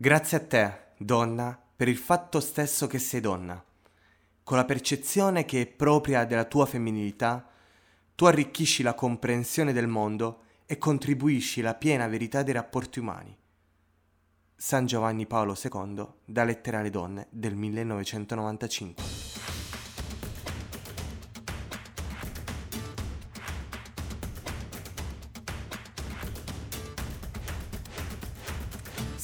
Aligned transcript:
Grazie 0.00 0.36
a 0.36 0.40
te, 0.46 0.72
donna, 0.96 1.60
per 1.74 1.88
il 1.88 1.96
fatto 1.96 2.38
stesso 2.38 2.86
che 2.86 3.00
sei 3.00 3.18
donna. 3.18 3.60
Con 4.44 4.56
la 4.56 4.64
percezione 4.64 5.44
che 5.44 5.62
è 5.62 5.66
propria 5.66 6.24
della 6.24 6.44
tua 6.44 6.66
femminilità, 6.66 7.44
tu 8.14 8.24
arricchisci 8.24 8.84
la 8.84 8.94
comprensione 8.94 9.72
del 9.72 9.88
mondo 9.88 10.42
e 10.66 10.78
contribuisci 10.78 11.58
alla 11.58 11.74
piena 11.74 12.06
verità 12.06 12.44
dei 12.44 12.54
rapporti 12.54 13.00
umani. 13.00 13.36
San 14.54 14.86
Giovanni 14.86 15.26
Paolo 15.26 15.56
II, 15.60 16.06
da 16.24 16.44
Lettera 16.44 16.78
alle 16.78 16.90
donne 16.90 17.26
del 17.30 17.56
1995. 17.56 19.17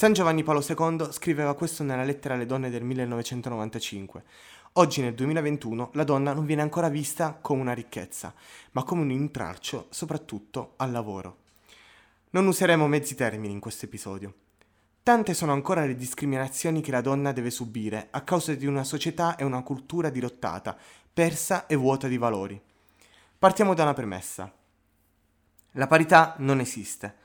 San 0.05 0.13
Giovanni 0.13 0.43
Paolo 0.43 0.63
II 0.63 1.13
scriveva 1.13 1.55
questo 1.55 1.83
nella 1.83 2.05
lettera 2.05 2.35
alle 2.35 2.45
donne 2.45 2.69
del 2.69 2.85
1995. 2.85 4.23
Oggi 4.73 5.01
nel 5.01 5.15
2021 5.15 5.93
la 5.95 6.05
donna 6.05 6.35
non 6.35 6.45
viene 6.45 6.61
ancora 6.61 6.91
vista 6.91 7.39
come 7.41 7.63
una 7.63 7.73
ricchezza, 7.73 8.35
ma 8.73 8.83
come 8.83 9.01
un 9.01 9.11
intralcio 9.11 9.87
soprattutto 9.89 10.75
al 10.77 10.91
lavoro. 10.91 11.37
Non 12.33 12.47
useremo 12.47 12.87
mezzi 12.87 13.15
termini 13.15 13.55
in 13.55 13.61
questo 13.61 13.87
episodio. 13.87 14.35
Tante 15.03 15.33
sono 15.33 15.53
ancora 15.53 15.87
le 15.87 15.97
discriminazioni 15.97 16.83
che 16.83 16.91
la 16.91 17.01
donna 17.01 17.33
deve 17.33 17.49
subire 17.49 18.09
a 18.11 18.21
causa 18.21 18.53
di 18.55 18.67
una 18.67 18.85
società 18.85 19.37
e 19.37 19.45
una 19.45 19.63
cultura 19.63 20.11
dirottata, 20.11 20.77
persa 21.15 21.67
e 21.67 21.77
vuota 21.77 22.09
di 22.09 22.19
valori. 22.19 22.61
Partiamo 23.39 23.73
da 23.73 23.85
una 23.85 23.95
premessa. 23.95 24.53
La 25.71 25.87
parità 25.87 26.35
non 26.41 26.61
esiste. 26.61 27.23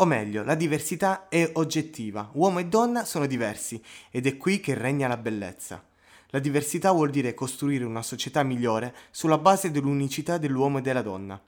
O 0.00 0.06
meglio, 0.06 0.42
la 0.44 0.54
diversità 0.54 1.28
è 1.28 1.50
oggettiva, 1.54 2.30
uomo 2.32 2.58
e 2.58 2.64
donna 2.64 3.04
sono 3.04 3.26
diversi 3.26 3.82
ed 4.10 4.26
è 4.26 4.38
qui 4.38 4.58
che 4.58 4.72
regna 4.72 5.06
la 5.08 5.18
bellezza. 5.18 5.84
La 6.28 6.38
diversità 6.38 6.90
vuol 6.90 7.10
dire 7.10 7.34
costruire 7.34 7.84
una 7.84 8.00
società 8.00 8.42
migliore 8.42 8.94
sulla 9.10 9.36
base 9.36 9.70
dell'unicità 9.70 10.38
dell'uomo 10.38 10.78
e 10.78 10.80
della 10.80 11.02
donna. 11.02 11.38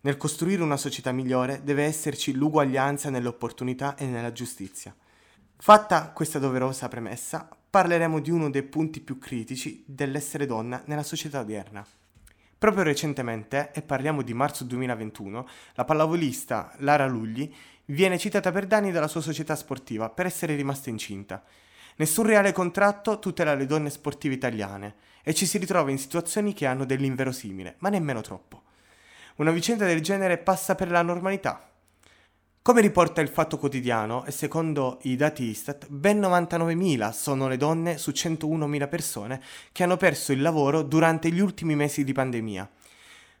Nel 0.00 0.16
costruire 0.16 0.60
una 0.60 0.76
società 0.76 1.12
migliore 1.12 1.60
deve 1.62 1.84
esserci 1.84 2.32
l'uguaglianza 2.34 3.10
nelle 3.10 3.28
opportunità 3.28 3.94
e 3.94 4.06
nella 4.06 4.32
giustizia. 4.32 4.92
Fatta 5.56 6.10
questa 6.10 6.40
doverosa 6.40 6.88
premessa, 6.88 7.48
parleremo 7.70 8.18
di 8.18 8.32
uno 8.32 8.50
dei 8.50 8.64
punti 8.64 8.98
più 8.98 9.20
critici 9.20 9.84
dell'essere 9.86 10.46
donna 10.46 10.82
nella 10.86 11.04
società 11.04 11.38
odierna. 11.38 11.86
Proprio 12.58 12.84
recentemente, 12.84 13.72
e 13.72 13.82
parliamo 13.82 14.22
di 14.22 14.32
marzo 14.32 14.64
2021, 14.64 15.46
la 15.74 15.84
pallavolista 15.84 16.72
Lara 16.78 17.06
Lugli 17.06 17.52
viene 17.86 18.18
citata 18.18 18.50
per 18.50 18.66
danni 18.66 18.92
dalla 18.92 19.08
sua 19.08 19.20
società 19.20 19.56
sportiva 19.56 20.08
per 20.08 20.26
essere 20.26 20.54
rimasta 20.54 20.90
incinta. 20.90 21.42
Nessun 21.96 22.26
reale 22.26 22.52
contratto 22.52 23.18
tutela 23.18 23.54
le 23.54 23.66
donne 23.66 23.90
sportive 23.90 24.34
italiane 24.34 24.94
e 25.22 25.32
ci 25.34 25.46
si 25.46 25.58
ritrova 25.58 25.90
in 25.90 25.98
situazioni 25.98 26.52
che 26.52 26.66
hanno 26.66 26.84
dell'inverosimile, 26.84 27.76
ma 27.78 27.88
nemmeno 27.88 28.20
troppo. 28.20 28.62
Una 29.36 29.50
vicenda 29.50 29.84
del 29.86 30.00
genere 30.00 30.38
passa 30.38 30.74
per 30.74 30.90
la 30.90 31.02
normalità. 31.02 31.68
Come 32.62 32.80
riporta 32.80 33.20
il 33.20 33.28
Fatto 33.28 33.58
Quotidiano, 33.58 34.24
e 34.24 34.30
secondo 34.30 34.98
i 35.02 35.16
dati 35.16 35.44
Istat, 35.44 35.86
ben 35.88 36.18
99.000 36.18 37.10
sono 37.12 37.46
le 37.46 37.58
donne 37.58 37.98
su 37.98 38.10
101.000 38.10 38.88
persone 38.88 39.42
che 39.70 39.82
hanno 39.82 39.98
perso 39.98 40.32
il 40.32 40.40
lavoro 40.40 40.82
durante 40.82 41.30
gli 41.30 41.40
ultimi 41.40 41.74
mesi 41.74 42.04
di 42.04 42.12
pandemia. 42.12 42.70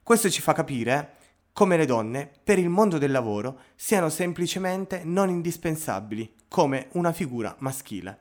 Questo 0.02 0.28
ci 0.28 0.42
fa 0.42 0.52
capire 0.52 1.14
come 1.54 1.76
le 1.76 1.86
donne, 1.86 2.28
per 2.42 2.58
il 2.58 2.68
mondo 2.68 2.98
del 2.98 3.12
lavoro, 3.12 3.60
siano 3.76 4.08
semplicemente 4.08 5.02
non 5.04 5.28
indispensabili 5.28 6.34
come 6.48 6.88
una 6.94 7.12
figura 7.12 7.54
maschile. 7.60 8.18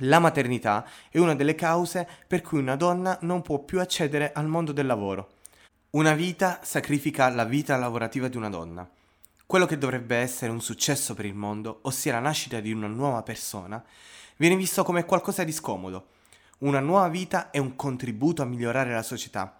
La 0.00 0.18
maternità 0.18 0.86
è 1.08 1.16
una 1.16 1.34
delle 1.34 1.54
cause 1.54 2.06
per 2.26 2.42
cui 2.42 2.58
una 2.58 2.76
donna 2.76 3.16
non 3.22 3.40
può 3.40 3.60
più 3.60 3.80
accedere 3.80 4.32
al 4.34 4.48
mondo 4.48 4.72
del 4.72 4.84
lavoro. 4.84 5.36
Una 5.92 6.12
vita 6.12 6.60
sacrifica 6.62 7.30
la 7.30 7.44
vita 7.44 7.78
lavorativa 7.78 8.28
di 8.28 8.36
una 8.36 8.50
donna. 8.50 8.86
Quello 9.46 9.64
che 9.64 9.78
dovrebbe 9.78 10.16
essere 10.16 10.52
un 10.52 10.60
successo 10.60 11.14
per 11.14 11.24
il 11.24 11.34
mondo, 11.34 11.78
ossia 11.84 12.12
la 12.12 12.20
nascita 12.20 12.60
di 12.60 12.70
una 12.70 12.86
nuova 12.86 13.22
persona, 13.22 13.82
viene 14.36 14.56
visto 14.56 14.84
come 14.84 15.06
qualcosa 15.06 15.42
di 15.42 15.52
scomodo. 15.52 16.08
Una 16.58 16.80
nuova 16.80 17.08
vita 17.08 17.50
è 17.50 17.56
un 17.56 17.76
contributo 17.76 18.42
a 18.42 18.44
migliorare 18.44 18.92
la 18.92 19.02
società 19.02 19.58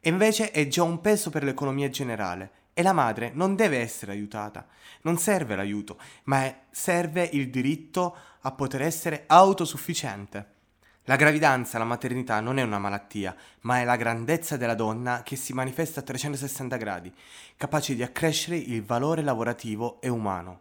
e 0.00 0.08
invece 0.08 0.50
è 0.50 0.66
già 0.68 0.82
un 0.82 1.00
peso 1.00 1.30
per 1.30 1.44
l'economia 1.44 1.88
generale 1.88 2.50
e 2.72 2.82
la 2.82 2.92
madre 2.92 3.32
non 3.34 3.56
deve 3.56 3.78
essere 3.78 4.12
aiutata. 4.12 4.66
Non 5.02 5.18
serve 5.18 5.56
l'aiuto, 5.56 5.98
ma 6.24 6.54
serve 6.70 7.28
il 7.32 7.50
diritto 7.50 8.16
a 8.42 8.52
poter 8.52 8.82
essere 8.82 9.24
autosufficiente. 9.26 10.56
La 11.04 11.16
gravidanza, 11.16 11.78
la 11.78 11.84
maternità 11.84 12.38
non 12.40 12.58
è 12.58 12.62
una 12.62 12.78
malattia, 12.78 13.34
ma 13.62 13.80
è 13.80 13.84
la 13.84 13.96
grandezza 13.96 14.56
della 14.56 14.74
donna 14.74 15.22
che 15.22 15.36
si 15.36 15.52
manifesta 15.54 16.00
a 16.00 16.02
360 16.02 16.76
gradi, 16.76 17.12
capace 17.56 17.94
di 17.94 18.02
accrescere 18.02 18.56
il 18.56 18.84
valore 18.84 19.22
lavorativo 19.22 20.00
e 20.00 20.08
umano. 20.08 20.60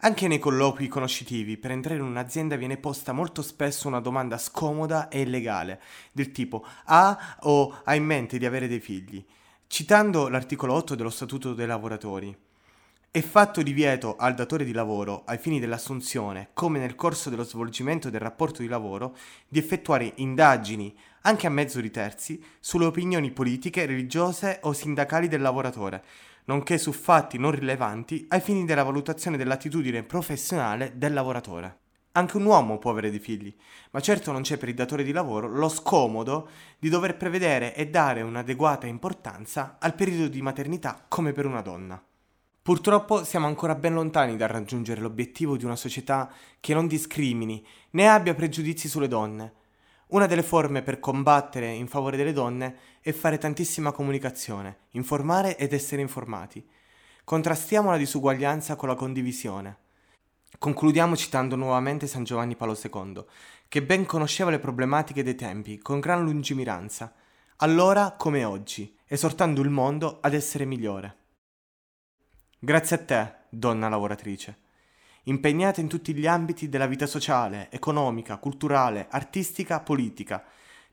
Anche 0.00 0.28
nei 0.28 0.38
colloqui 0.38 0.86
conoscitivi 0.86 1.56
per 1.56 1.72
entrare 1.72 1.98
in 1.98 2.04
un'azienda 2.04 2.54
viene 2.54 2.76
posta 2.76 3.12
molto 3.12 3.42
spesso 3.42 3.88
una 3.88 3.98
domanda 3.98 4.38
scomoda 4.38 5.08
e 5.08 5.22
illegale, 5.22 5.80
del 6.12 6.30
tipo 6.30 6.64
ha 6.84 7.36
o 7.40 7.80
ha 7.82 7.94
in 7.96 8.04
mente 8.04 8.38
di 8.38 8.46
avere 8.46 8.68
dei 8.68 8.78
figli, 8.78 9.24
citando 9.66 10.28
l'articolo 10.28 10.74
8 10.74 10.94
dello 10.94 11.10
Statuto 11.10 11.52
dei 11.52 11.66
lavoratori. 11.66 12.36
È 13.10 13.20
fatto 13.20 13.60
divieto 13.60 14.14
al 14.14 14.34
datore 14.34 14.64
di 14.64 14.70
lavoro, 14.70 15.24
ai 15.24 15.38
fini 15.38 15.58
dell'assunzione, 15.58 16.50
come 16.52 16.78
nel 16.78 16.94
corso 16.94 17.28
dello 17.28 17.42
svolgimento 17.42 18.08
del 18.08 18.20
rapporto 18.20 18.62
di 18.62 18.68
lavoro, 18.68 19.16
di 19.48 19.58
effettuare 19.58 20.12
indagini, 20.16 20.96
anche 21.22 21.48
a 21.48 21.50
mezzo 21.50 21.80
di 21.80 21.90
terzi, 21.90 22.40
sulle 22.60 22.84
opinioni 22.84 23.32
politiche, 23.32 23.84
religiose 23.84 24.60
o 24.62 24.72
sindacali 24.72 25.26
del 25.26 25.40
lavoratore, 25.40 26.04
nonché 26.48 26.78
su 26.78 26.92
fatti 26.92 27.38
non 27.38 27.52
rilevanti 27.52 28.26
ai 28.28 28.40
fini 28.40 28.64
della 28.64 28.82
valutazione 28.82 29.36
dell'attitudine 29.36 30.02
professionale 30.02 30.92
del 30.96 31.12
lavoratore. 31.12 31.78
Anche 32.12 32.36
un 32.36 32.46
uomo 32.46 32.78
può 32.78 32.90
avere 32.90 33.10
dei 33.10 33.18
figli, 33.20 33.54
ma 33.90 34.00
certo 34.00 34.32
non 34.32 34.42
c'è 34.42 34.56
per 34.56 34.68
il 34.68 34.74
datore 34.74 35.04
di 35.04 35.12
lavoro 35.12 35.46
lo 35.46 35.68
scomodo 35.68 36.48
di 36.78 36.88
dover 36.88 37.16
prevedere 37.16 37.74
e 37.74 37.88
dare 37.88 38.22
un'adeguata 38.22 38.86
importanza 38.86 39.76
al 39.78 39.94
periodo 39.94 40.28
di 40.28 40.42
maternità 40.42 41.04
come 41.06 41.32
per 41.32 41.46
una 41.46 41.60
donna. 41.60 42.02
Purtroppo 42.60 43.24
siamo 43.24 43.46
ancora 43.46 43.74
ben 43.74 43.94
lontani 43.94 44.36
dal 44.36 44.48
raggiungere 44.48 45.00
l'obiettivo 45.00 45.56
di 45.56 45.64
una 45.64 45.76
società 45.76 46.30
che 46.60 46.74
non 46.74 46.86
discrimini 46.86 47.64
né 47.90 48.08
abbia 48.08 48.34
pregiudizi 48.34 48.88
sulle 48.88 49.08
donne, 49.08 49.52
una 50.08 50.26
delle 50.26 50.42
forme 50.42 50.82
per 50.82 51.00
combattere 51.00 51.70
in 51.70 51.86
favore 51.86 52.16
delle 52.16 52.32
donne 52.32 52.76
è 53.00 53.12
fare 53.12 53.36
tantissima 53.36 53.92
comunicazione, 53.92 54.78
informare 54.90 55.56
ed 55.58 55.72
essere 55.72 56.00
informati. 56.00 56.66
Contrastiamo 57.24 57.90
la 57.90 57.98
disuguaglianza 57.98 58.76
con 58.76 58.88
la 58.88 58.94
condivisione. 58.94 59.76
Concludiamo 60.58 61.14
citando 61.14 61.56
nuovamente 61.56 62.06
San 62.06 62.24
Giovanni 62.24 62.56
Paolo 62.56 62.78
II, 62.80 63.22
che 63.68 63.82
ben 63.82 64.06
conosceva 64.06 64.50
le 64.50 64.58
problematiche 64.58 65.22
dei 65.22 65.34
tempi 65.34 65.78
con 65.78 66.00
gran 66.00 66.24
lungimiranza, 66.24 67.12
allora 67.56 68.12
come 68.12 68.44
oggi, 68.44 68.96
esortando 69.06 69.60
il 69.60 69.68
mondo 69.68 70.18
ad 70.22 70.32
essere 70.32 70.64
migliore. 70.64 71.16
Grazie 72.58 72.96
a 72.96 73.04
te, 73.04 73.34
donna 73.50 73.90
lavoratrice 73.90 74.66
impegnata 75.28 75.80
in 75.80 75.88
tutti 75.88 76.14
gli 76.14 76.26
ambiti 76.26 76.68
della 76.68 76.86
vita 76.86 77.06
sociale, 77.06 77.68
economica, 77.70 78.38
culturale, 78.38 79.06
artistica, 79.10 79.80
politica, 79.80 80.42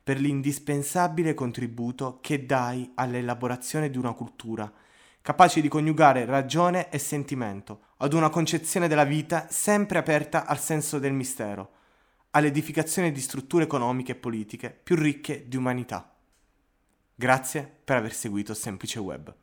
per 0.02 0.20
l'indispensabile 0.20 1.34
contributo 1.34 2.18
che 2.20 2.46
dai 2.46 2.92
all'elaborazione 2.94 3.90
di 3.90 3.98
una 3.98 4.12
cultura, 4.12 4.70
capace 5.20 5.60
di 5.60 5.68
coniugare 5.68 6.24
ragione 6.24 6.90
e 6.90 6.98
sentimento, 6.98 7.80
ad 7.96 8.12
una 8.12 8.28
concezione 8.28 8.88
della 8.88 9.04
vita 9.04 9.46
sempre 9.50 9.98
aperta 9.98 10.46
al 10.46 10.60
senso 10.60 10.98
del 10.98 11.12
mistero, 11.12 11.70
all'edificazione 12.30 13.10
di 13.10 13.20
strutture 13.20 13.64
economiche 13.64 14.12
e 14.12 14.16
politiche 14.16 14.70
più 14.70 14.94
ricche 14.96 15.48
di 15.48 15.56
umanità. 15.56 16.14
Grazie 17.14 17.68
per 17.84 17.96
aver 17.96 18.12
seguito 18.12 18.52
Semplice 18.52 19.00
Web. 19.00 19.34